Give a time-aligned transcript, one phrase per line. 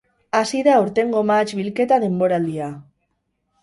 [0.37, 2.75] Hasi da aurtengo mahats bilketa denboraldia.